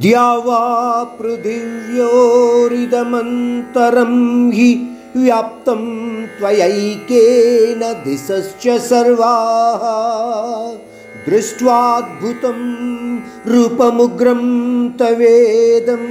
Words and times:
द्यावा 0.00 0.58
पृथिव्योरिदमन्तरं 1.20 4.14
हि 4.56 4.68
व्याप्तं 5.16 5.82
त्वयैकेन 6.38 7.80
दिशश्च 8.04 8.64
सर्वाः 8.88 9.84
दृष्ट्वाद्भुतं 11.26 12.60
रूपमुग्रं 13.52 14.42
तवेदं 15.00 16.04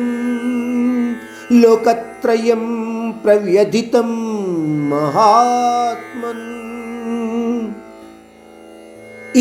लोकत्रयं 1.62 2.66
प्रव्यथितं 3.24 4.12
మహాత్మన్ 4.92 6.46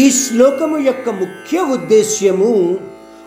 ఈ 0.00 0.05
శ్లోకము 0.18 0.79
యొక్క 0.86 1.09
ముఖ్య 1.20 1.59
ఉద్దేశ్యము 1.75 2.50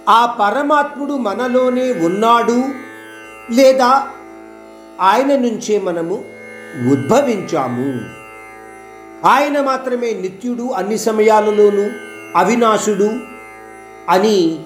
ఆ 0.08 0.26
పరమాత్ముడు 0.26 1.12
మనలోనే 1.12 1.92
ఉన్నాడు 1.92 2.64
లేదా 3.52 4.08
ఆయన 5.00 5.26
నుంచే 5.26 5.78
మనము 5.78 6.24
ఉద్భవించాము. 6.92 8.00
ఆయన 9.28 9.60
మాత్రమే 9.60 10.12
నిత్యుడు 10.12 10.62
అన్ని 10.62 10.98
సమయాలలోనూ 10.98 11.90
అవినాశుడు 12.36 13.10
అని 14.08 14.64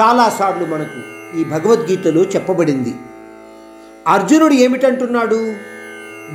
చాలాసార్లు 0.00 0.66
మనకు 0.66 1.18
ఈ 1.38 1.44
భగవద్గీతలో 1.44 2.22
చెప్పబడింది. 2.22 2.94
అర్జునుడు 4.06 4.54
ఏమిటంటున్నాడు? 4.54 5.54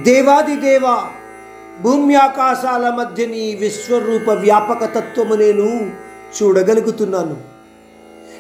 దేవాదిదేవ 0.04 0.82
భూమి 0.82 1.98
భూమ్యాకాశాల 1.98 2.90
మధ్య 2.90 3.26
నీ 3.26 3.56
విశ్వరూప 3.56 4.30
వ్యాపక 4.30 4.86
తత్వము 4.86 5.36
నేను 5.36 5.92
చూడగలుగుతున్నాను. 6.44 7.53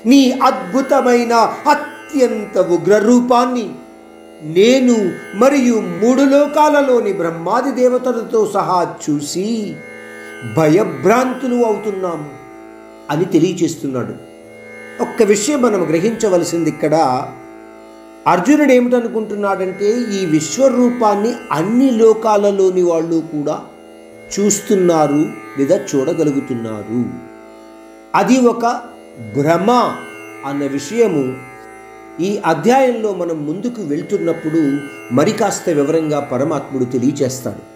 నీ 0.06 0.32
అద్భుతమైన 0.32 1.34
అత్యంత 1.70 2.58
ఉగ్ర 2.58 2.98
రూపాన్ని 2.98 3.70
నేను 4.42 5.12
మరియు 5.36 5.74
మూడు 5.74 6.22
లోకాలలోని 6.22 7.14
బ్రహ్మాది 7.14 7.72
దేవతలతో 7.72 8.52
సహా 8.54 8.96
చూసి 9.10 9.76
భయభ్రాంతులు 10.58 11.66
అవుతున్నాము 11.66 12.30
అని 13.10 13.26
తెలియచేస్తున్నాడు 13.26 14.34
ఒక్క 15.02 15.24
విషయం 15.24 15.62
మనం 15.62 15.90
గ్రహించవలసింది 15.90 16.70
ఇక్కడ. 16.70 16.96
అర్జునుడు 18.28 18.72
ఏమిటనుకుంటున్నాడంటే 18.72 19.90
ఈ 19.92 20.26
విశ్వరూపాన్ని 20.26 21.34
అన్ని 21.52 21.92
లోకాలలోని 21.92 22.82
వాళ్ళు 22.82 23.16
కూడా 23.16 23.62
చూస్తున్నారు 24.40 25.26
లేదా 25.60 25.76
చూడగలుగుతున్నారు. 25.78 27.06
అది 28.16 28.40
ఒక 28.40 28.82
భ్రమ 29.20 29.72
అన్న 30.46 30.64
విషయము 30.68 31.38
ఈ 32.22 32.38
అధ్యాయంలో 32.46 33.14
మనం 33.14 33.46
ముందుకు 33.46 33.82
వెళ్తున్నప్పుడు 33.82 34.78
మరి 35.14 35.32
కాస్త 35.32 35.70
వివరంగా 35.70 36.20
పరమాత్ముడు 36.20 36.86
తెలియచేస్తాడు. 36.86 37.73